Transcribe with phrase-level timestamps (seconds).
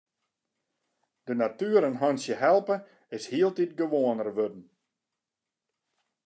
[1.27, 2.75] De natuer in hantsje helpe
[3.17, 4.63] is hieltyd gewoaner wurden.